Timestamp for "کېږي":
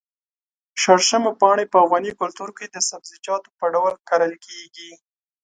4.45-4.91